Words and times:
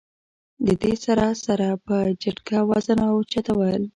د 0.65 0.67
دې 0.81 0.93
سره 1.05 1.25
سره 1.45 1.67
پۀ 1.85 1.97
جټکه 2.21 2.57
وزن 2.69 2.99
را 3.03 3.09
اوچتول 3.15 3.81